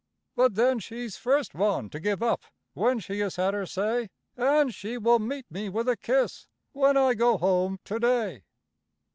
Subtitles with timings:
[0.35, 2.41] But then she's first one to give up
[2.73, 6.97] when she has had her say; And she will meet me with a kiss, when
[6.97, 8.43] I go home to day.